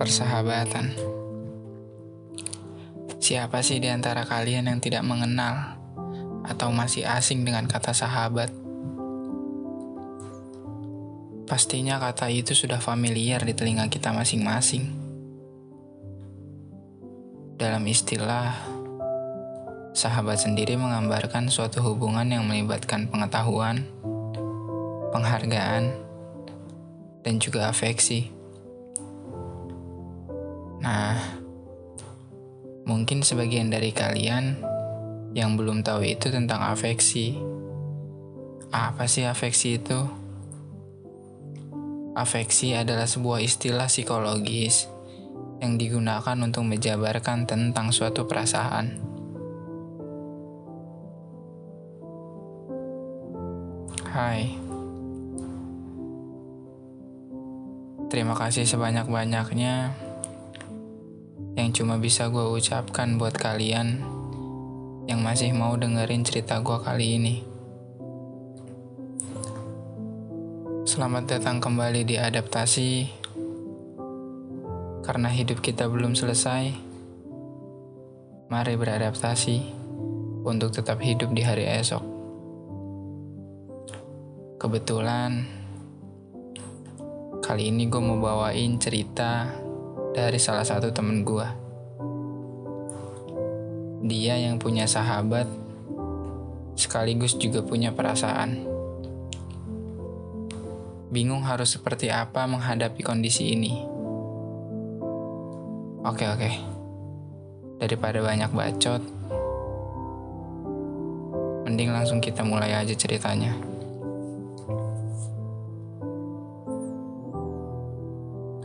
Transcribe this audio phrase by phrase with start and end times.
[0.00, 0.96] Persahabatan.
[3.20, 5.76] Siapa sih di antara kalian yang tidak mengenal
[6.40, 8.48] atau masih asing dengan kata sahabat?
[11.44, 14.88] Pastinya kata itu sudah familiar di telinga kita masing-masing.
[17.60, 18.56] Dalam istilah,
[19.92, 23.84] sahabat sendiri menggambarkan suatu hubungan yang melibatkan pengetahuan,
[25.12, 25.92] penghargaan,
[27.20, 28.39] dan juga afeksi.
[30.80, 31.20] Nah,
[32.88, 34.56] mungkin sebagian dari kalian
[35.36, 37.36] yang belum tahu itu tentang afeksi.
[38.72, 40.00] Apa sih afeksi itu?
[42.16, 44.88] Afeksi adalah sebuah istilah psikologis
[45.60, 48.98] yang digunakan untuk menjabarkan tentang suatu perasaan.
[54.10, 54.58] Hai,
[58.10, 60.09] terima kasih sebanyak-banyaknya
[61.58, 63.98] yang cuma bisa gue ucapkan buat kalian
[65.10, 67.36] yang masih mau dengerin cerita gue kali ini.
[70.86, 72.90] Selamat datang kembali di adaptasi,
[75.06, 76.70] karena hidup kita belum selesai.
[78.50, 79.56] Mari beradaptasi
[80.42, 82.02] untuk tetap hidup di hari esok.
[84.58, 85.46] Kebetulan,
[87.38, 89.69] kali ini gue mau bawain cerita
[90.10, 91.46] dari salah satu temen gue.
[94.10, 95.46] Dia yang punya sahabat,
[96.74, 98.66] sekaligus juga punya perasaan.
[101.10, 103.74] Bingung harus seperti apa menghadapi kondisi ini.
[106.00, 106.50] Oke oke,
[107.76, 109.02] daripada banyak bacot,
[111.68, 113.52] mending langsung kita mulai aja ceritanya.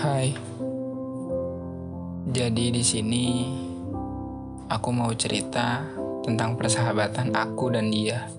[0.00, 0.32] Hai.
[2.30, 3.26] Jadi di sini
[4.70, 5.82] aku mau cerita
[6.22, 8.30] tentang persahabatan aku dan dia.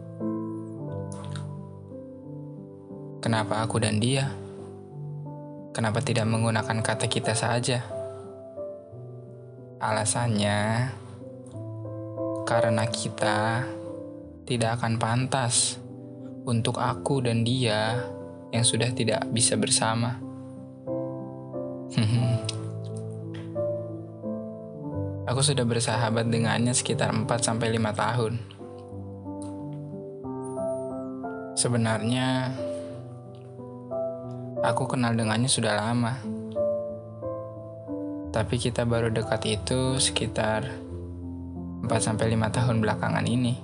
[3.19, 4.31] Kenapa aku dan dia?
[5.75, 7.83] Kenapa tidak menggunakan kata kita saja?
[9.83, 10.87] Alasannya
[12.47, 13.67] karena kita
[14.47, 15.75] tidak akan pantas
[16.47, 18.07] untuk aku dan dia
[18.55, 20.15] yang sudah tidak bisa bersama.
[25.31, 27.55] Aku sudah bersahabat dengannya sekitar 4-5
[27.95, 28.33] tahun.
[31.55, 32.51] Sebenarnya,
[34.59, 36.19] aku kenal dengannya sudah lama.
[38.35, 40.67] Tapi kita baru dekat itu sekitar
[41.87, 43.55] 4-5 tahun belakangan ini.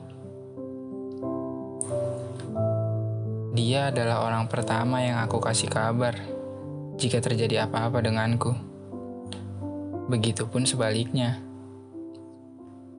[3.60, 6.16] Dia adalah orang pertama yang aku kasih kabar
[6.96, 8.56] jika terjadi apa-apa denganku.
[10.08, 11.47] Begitupun sebaliknya.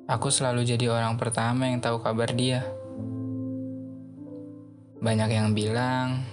[0.08, 2.64] Aku selalu jadi orang pertama yang tahu kabar dia.
[5.04, 6.24] Banyak yang bilang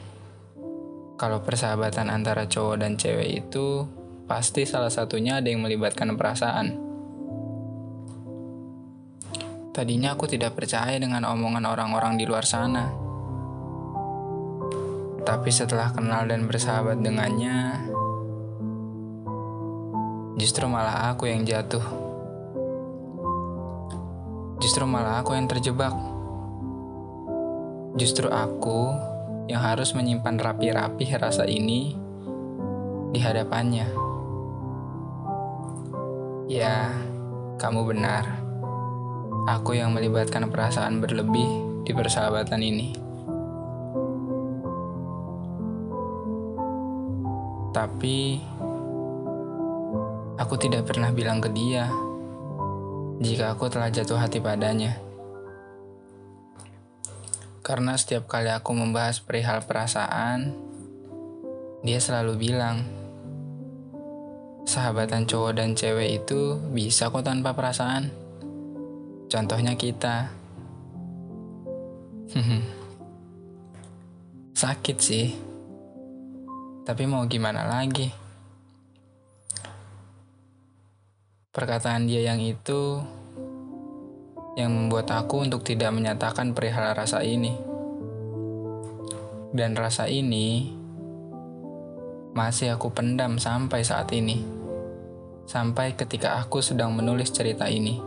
[1.20, 3.84] kalau persahabatan antara cowok dan cewek itu
[4.32, 6.72] pasti salah satunya ada yang melibatkan perasaan.
[9.76, 12.96] Tadinya aku tidak percaya dengan omongan orang-orang di luar sana.
[15.28, 17.92] Tapi setelah kenal dan bersahabat dengannya,
[20.40, 22.05] justru malah aku yang jatuh
[24.60, 25.92] justru malah aku yang terjebak.
[27.96, 28.92] Justru aku
[29.48, 31.96] yang harus menyimpan rapi-rapi rasa ini
[33.12, 33.88] di hadapannya.
[36.52, 36.92] Ya,
[37.58, 38.26] kamu benar.
[39.46, 41.48] Aku yang melibatkan perasaan berlebih
[41.86, 42.90] di persahabatan ini.
[47.76, 48.40] Tapi
[50.40, 51.92] aku tidak pernah bilang ke dia
[53.20, 55.00] jika aku telah jatuh hati padanya.
[57.66, 60.54] Karena setiap kali aku membahas perihal perasaan,
[61.82, 62.86] dia selalu bilang,
[64.66, 68.10] sahabatan cowok dan cewek itu bisa kok tanpa perasaan.
[69.26, 70.30] Contohnya kita.
[74.62, 75.34] Sakit sih.
[76.86, 78.25] Tapi mau gimana lagi?
[81.56, 83.00] Perkataan dia yang itu
[84.60, 87.56] yang membuat aku untuk tidak menyatakan perihal rasa ini.
[89.56, 90.68] Dan rasa ini
[92.36, 94.44] masih aku pendam sampai saat ini.
[95.48, 98.04] Sampai ketika aku sedang menulis cerita ini.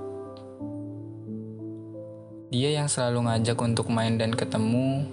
[2.53, 5.09] Dia yang selalu ngajak untuk main dan ketemu,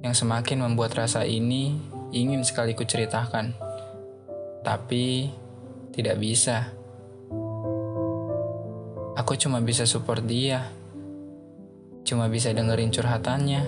[0.00, 1.76] yang semakin membuat rasa ini
[2.08, 3.52] ingin sekali ku ceritakan.
[4.64, 5.28] Tapi
[5.90, 6.70] tidak bisa.
[9.18, 10.70] Aku cuma bisa support dia.
[12.06, 13.62] Cuma bisa dengerin curhatannya.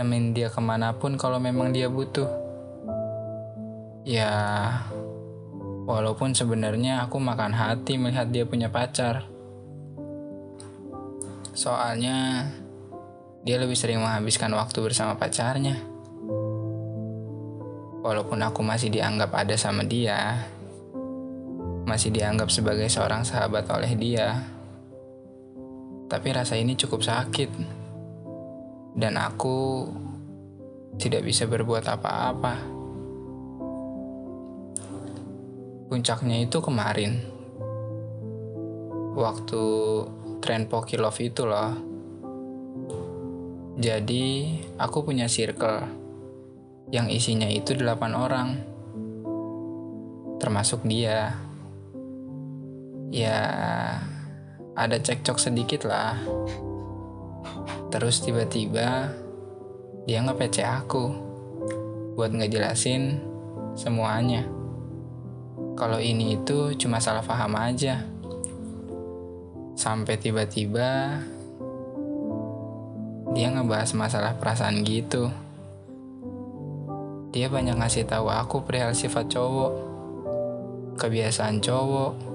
[0.00, 2.26] Nemenin dia ke mana pun kalau memang dia butuh.
[4.08, 4.32] Ya,
[5.86, 9.28] walaupun sebenarnya aku makan hati melihat dia punya pacar.
[11.52, 12.48] Soalnya
[13.46, 15.78] dia lebih sering menghabiskan waktu bersama pacarnya.
[18.02, 20.46] Walaupun aku masih dianggap ada sama dia,
[21.88, 24.44] masih dianggap sebagai seorang sahabat oleh dia,
[26.12, 27.48] tapi rasa ini cukup sakit,
[28.92, 29.88] dan aku
[31.00, 32.54] tidak bisa berbuat apa-apa.
[35.88, 37.24] Puncaknya itu kemarin,
[39.16, 39.64] waktu
[40.44, 41.72] tren Pokilov itu loh.
[43.80, 45.88] Jadi, aku punya circle
[46.92, 48.48] yang isinya itu delapan orang,
[50.36, 51.47] termasuk dia
[53.08, 53.40] ya
[54.78, 56.14] ada cekcok sedikit lah.
[57.88, 59.10] Terus tiba-tiba
[60.04, 61.04] dia nge-PC aku
[62.14, 63.20] buat ngejelasin
[63.74, 64.44] semuanya.
[65.78, 68.02] Kalau ini itu cuma salah paham aja.
[69.78, 71.22] Sampai tiba-tiba
[73.32, 75.30] dia ngebahas masalah perasaan gitu.
[77.30, 79.72] Dia banyak ngasih tahu aku perihal sifat cowok,
[80.98, 82.27] kebiasaan cowok,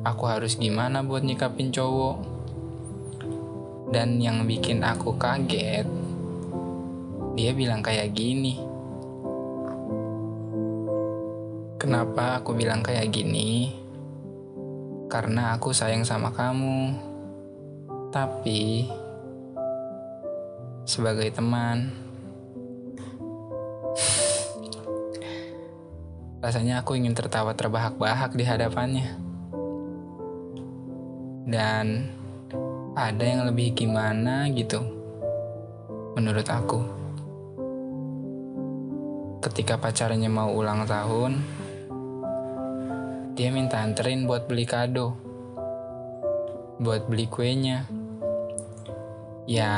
[0.00, 2.40] aku harus gimana buat nyikapin cowok.
[3.90, 5.82] Dan yang bikin aku kaget,
[7.34, 8.54] dia bilang kayak gini.
[11.74, 13.74] Kenapa aku bilang kayak gini?
[15.10, 16.94] Karena aku sayang sama kamu.
[18.14, 18.86] Tapi
[20.86, 21.90] sebagai teman,
[26.46, 29.29] rasanya aku ingin tertawa terbahak-bahak di hadapannya
[31.50, 32.06] dan
[32.94, 34.78] ada yang lebih gimana gitu
[36.14, 36.80] menurut aku.
[39.42, 41.32] Ketika pacarnya mau ulang tahun
[43.34, 45.16] dia minta anterin buat beli kado
[46.80, 47.84] buat beli kuenya.
[49.50, 49.72] Ya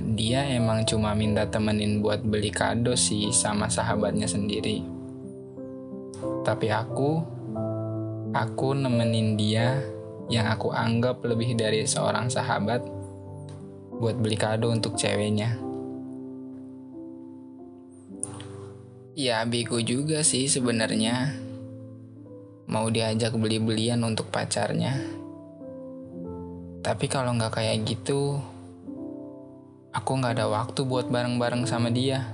[0.00, 4.80] dia emang cuma minta temenin buat beli kado sih sama sahabatnya sendiri.
[6.40, 7.20] Tapi aku
[8.32, 9.99] aku nemenin dia
[10.30, 12.86] yang aku anggap lebih dari seorang sahabat
[13.98, 15.58] buat beli kado untuk ceweknya.
[19.18, 21.34] Ya bego juga sih sebenarnya
[22.70, 24.96] mau diajak beli-belian untuk pacarnya.
[26.80, 28.38] Tapi kalau nggak kayak gitu,
[29.92, 32.24] aku nggak ada waktu buat bareng-bareng sama dia.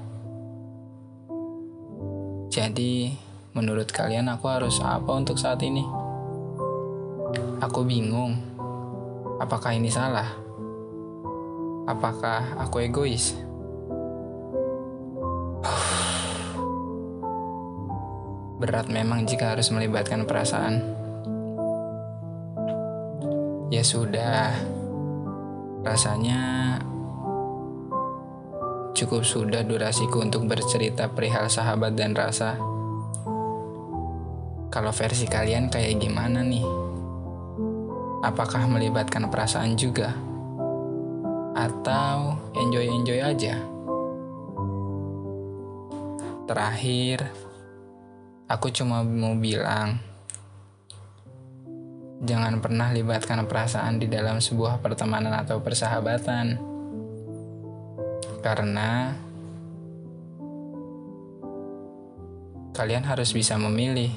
[2.52, 3.10] Jadi,
[3.56, 6.05] menurut kalian aku harus apa untuk saat ini?
[7.56, 8.36] Aku bingung.
[9.40, 10.28] Apakah ini salah?
[11.88, 13.32] Apakah aku egois?
[18.60, 20.84] Berat memang jika harus melibatkan perasaan.
[23.72, 24.52] Ya sudah,
[25.80, 26.76] rasanya
[28.92, 32.60] cukup sudah durasiku untuk bercerita perihal sahabat dan rasa.
[34.68, 36.85] Kalau versi kalian kayak gimana nih?
[38.26, 40.10] Apakah melibatkan perasaan juga?
[41.54, 43.54] Atau enjoy-enjoy aja?
[46.50, 47.22] Terakhir,
[48.50, 50.02] aku cuma mau bilang,
[52.26, 56.58] jangan pernah libatkan perasaan di dalam sebuah pertemanan atau persahabatan.
[58.42, 59.14] Karena
[62.74, 64.10] kalian harus bisa memilih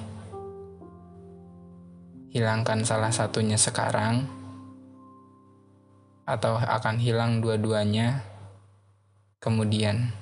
[2.29, 4.29] hilangkan salah satunya sekarang,
[6.29, 8.21] atau akan hilang dua-duanya
[9.41, 10.13] kemudian.